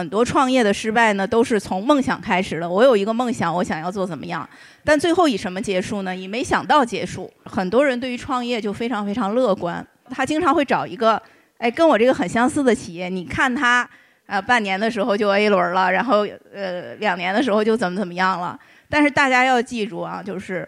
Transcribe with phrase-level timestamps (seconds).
[0.00, 2.66] 很多创业的失败呢，都是从梦想开始的。
[2.66, 4.48] 我有一个梦想，我想要做怎么样，
[4.82, 6.16] 但最后以什么结束呢？
[6.16, 7.30] 以没想到结束。
[7.44, 11.20] 很多人对于创业就非常非常乐观，他经常会找一个，
[11.58, 13.10] 哎，跟我这个很相似的企业。
[13.10, 13.86] 你看他，
[14.24, 18.58] 呃，半年的时候就 A 轮了，然后呃，两年的时候就怎么怎么样了。
[18.88, 20.66] 但是大家要记住啊，就是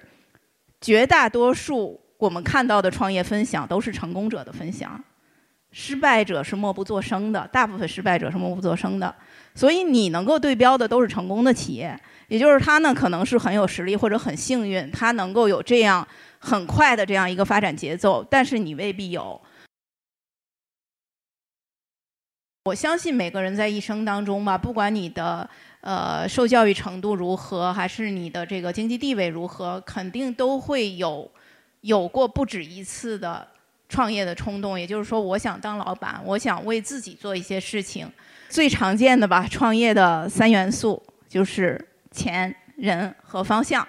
[0.79, 5.03] 绝大多数我们看到的创业分享都是成功者的分享。
[5.73, 9.15] 失败者是默不作声的，大部分失败者是默不作声的，
[9.55, 16.07] 所以你能够对标的都是成功的企业，也就是他呢可能是很有实力或者很幸运，他能够有这样
[16.39, 19.41] 很快的这样一个发展节奏，但是你未必有。
[22.67, 25.49] 我相信每个人在一生当中吧，不管你的
[25.81, 31.29] 呃受教育程度如何，还是你的这个经济地位如何，肯定都会有
[31.81, 33.49] 有过不止一次的。
[33.93, 38.11] 创业的冲动，也就是说，我想当老板，我想为自己做一些事情。
[38.49, 41.79] 最常见的吧，创业的三元素就是
[42.11, 43.87] 钱、人和方向。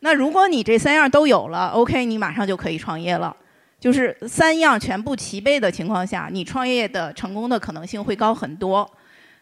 [0.00, 3.36] 那如果你这三样都有了，OK，你马上就可以创业了。
[3.78, 8.90] 就是三样全部齐备的情况下，你创业的成功的可能性会高很多。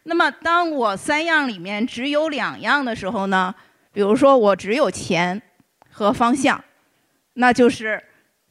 [0.02, 3.54] 那么，当我三样里面只有两样的时候呢？
[3.92, 5.40] 比如说，我只有钱
[5.90, 6.62] 和方向，
[7.34, 8.02] 那就是。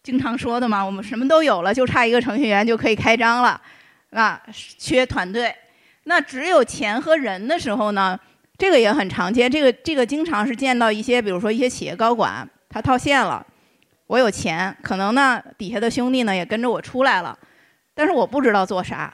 [0.04, 3.62] 经常说的嘛，我们什么都有了，就差一个程序员就可以开张了，
[4.12, 4.42] 啊，
[4.78, 5.54] 缺团队。
[6.06, 8.20] 那只有钱和人的时候呢，
[8.58, 9.50] 这个也很常见。
[9.50, 13.46] 这个这个经常是见到一些，比如说一些企业高管，他套现了，
[14.08, 17.38] 我有钱，可能呢底下的兄弟呢也跟着我出来了，
[17.94, 19.14] 但是我不知道做啥，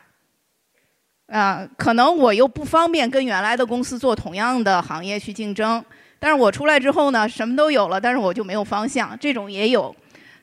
[1.28, 5.84] 啊，可能我又不方便跟原来的公司做同样的行业去竞争。
[6.20, 9.94] 但是我出来之后呢，什么都有了，但是我就没有方向，这种也有。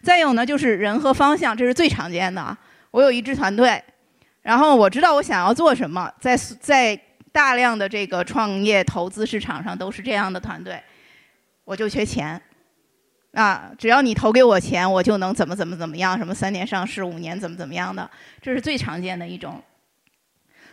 [0.04, 2.56] 再有呢，就是人和方向，这是最常见的。
[2.90, 3.82] 我有一支团队，
[4.42, 6.96] 然后我知道我想要做什么，在在
[7.32, 10.78] 大量的这个创业投资市场上都是这样的团队，
[11.64, 12.40] 我就缺钱
[13.32, 13.70] 啊！
[13.78, 18.08] 只要你投给我钱，我就能怎么怎么怎么样，什么三年上市、五年怎么怎么样的，
[18.42, 19.60] 这是最常见的一种。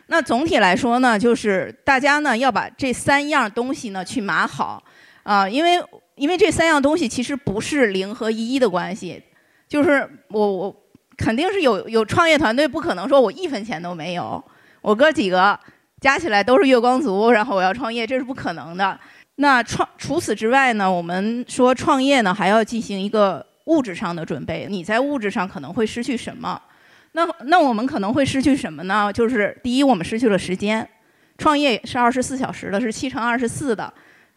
[0.07, 4.83] 那总体来说呢，就是大家呢要把这三样东西呢去码好
[5.23, 5.81] 啊，因为。
[6.21, 9.19] 因为这三样东西其实不是零和一的关系，
[9.67, 10.75] 就是我我
[11.17, 14.43] 肯定是有有创业团队，不可能说我一分钱都没有，
[14.81, 15.59] 我哥几个
[15.99, 18.99] 加起来都是月光族，然后我要创业，这是不可能的。
[19.37, 26.61] 那创除此之外呢，我们说创业呢还要进行一个物质上的准备，你在物质上可能会失去什么？
[27.13, 29.11] 那那我们可能会失去什么呢？
[29.11, 30.87] 就是第一，我们失去了时间，
[31.39, 33.91] 创业是二十四小时的，是七乘二十四的。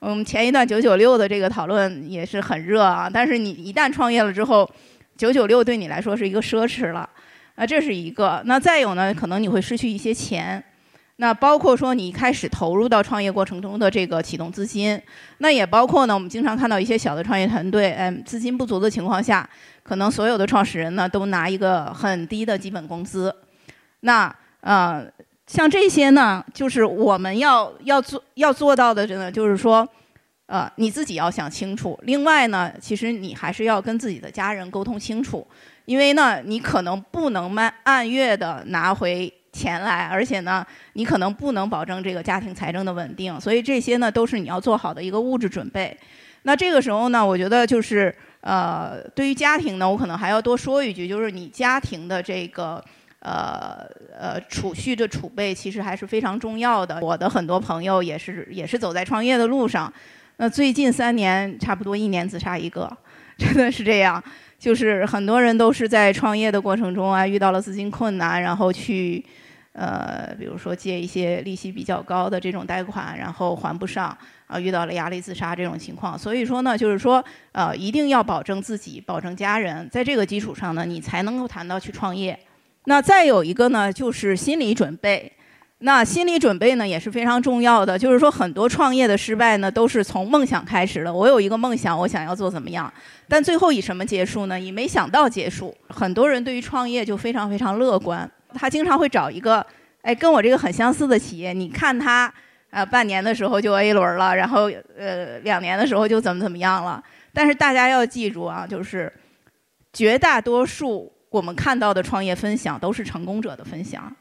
[0.06, 4.70] 我们前一段九九六的这个讨论也是很热啊，但是你一旦创业了之后，
[5.16, 7.08] 九九六对你来说是一个奢侈了，
[7.54, 8.42] 啊，这是一个。
[8.44, 10.62] 那再有呢，可能你会失去一些钱，
[11.16, 15.00] 那包括说你一开始投入到创业过程中的这个启动资金，
[15.38, 19.48] 那也包括呢，我们经常看到一些小的创业团队，嗯，资金不足的情况下，
[19.82, 23.34] 可能所有的创始人呢都拿一个很低的基本工资，
[24.00, 25.06] 那呃。
[25.46, 29.86] 像这些呢，就是我们要要做要做到的，真的就是说，
[30.46, 31.98] 呃，你自己要想清楚。
[32.04, 35.46] 另外呢，其实你还是要跟自己的家人沟通清楚，
[35.84, 43.38] 因为呢，你可能不能按按月的拿回钱来，而且呢，你可能不能保证这个家庭财政的稳定。
[43.38, 45.94] 所以这些呢，都是你要做好的一个物质准备。
[46.44, 52.82] 那这个时候呢，我觉得就是呃，对于家庭呢，我可能还要多说一句，就是你家庭的这个。
[53.24, 53.86] 呃
[54.16, 57.00] 呃，储蓄的储备其实还是非常重要的。
[57.00, 59.90] 我的很多朋友也是也是走在创业的路上，
[60.36, 62.94] 那最近三年差不多一年自杀一个，
[63.38, 64.22] 真的是这样。
[64.58, 69.24] 就是很多人都是在创业的过程中啊，遇到了资金困难，然后去
[69.72, 76.18] 呃，比如说借一些利息比较高的这种贷款，然后还不上啊，遇到了压力自杀这种情况。
[76.18, 82.38] 所以说呢，就是说呃，一定要保证自己，保证家人，在这个基础上呢，你才能够谈到去创业。
[82.86, 85.32] 那再有一个呢，就是心理准备。
[85.78, 87.98] 那心理准备呢也是非常重要的。
[87.98, 91.12] 就是说，很多创业的失败呢，都是从梦想开始的。
[91.12, 92.90] 我有一个梦想，我想要做怎么样，
[93.28, 94.58] 但最后以什么结束呢？
[94.58, 95.76] 以没想到结束。
[95.88, 99.66] 很多人对于创业就非常非常乐观，他经常会找一个，
[100.00, 101.52] 哎，跟我这个很相似的企业。
[101.52, 102.32] 你看他，
[102.70, 107.02] 呃，半年的时候就 A 轮了，然后呃，两年的时候就怎么怎么样了。
[107.32, 109.12] 但是大家要记住啊，就是
[109.92, 111.12] 绝大多数。
[111.34, 114.14] 我们看到的创业分享都是成功者的分享。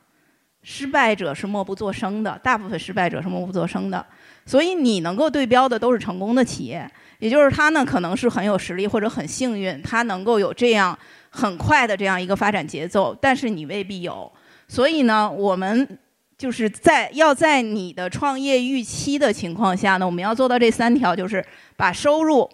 [0.63, 4.03] 失败者是默不作声的大部分失败者是默不作声的。
[4.47, 6.89] 所以你能够对标的都是成功的企业
[7.19, 10.97] 也就是他呢可能是很有实力或者很幸运他能够有这样
[11.29, 14.31] 很快的这样一个发展节奏但是你未必有。
[14.67, 15.99] 所以呢我们
[16.35, 21.45] 就是在要在你的创业预期的情况下呢我们要做到这三条就是
[21.75, 22.49] 把收入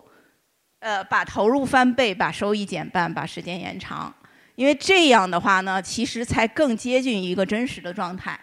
[0.80, 4.14] 呃把投入翻倍把收益减半把时间延长
[4.60, 8.38] 因为这样的话呢其实才更接近一个真实的状态。